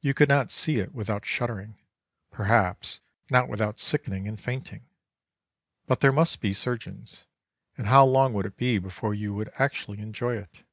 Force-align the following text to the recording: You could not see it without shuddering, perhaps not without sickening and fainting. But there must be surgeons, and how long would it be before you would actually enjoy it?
You 0.00 0.14
could 0.14 0.28
not 0.28 0.50
see 0.50 0.80
it 0.80 0.92
without 0.92 1.24
shuddering, 1.24 1.78
perhaps 2.32 3.00
not 3.30 3.48
without 3.48 3.78
sickening 3.78 4.26
and 4.26 4.36
fainting. 4.40 4.84
But 5.86 6.00
there 6.00 6.10
must 6.10 6.40
be 6.40 6.52
surgeons, 6.52 7.24
and 7.78 7.86
how 7.86 8.04
long 8.04 8.32
would 8.34 8.46
it 8.46 8.56
be 8.56 8.78
before 8.78 9.14
you 9.14 9.32
would 9.34 9.52
actually 9.56 10.00
enjoy 10.00 10.38
it? 10.38 10.64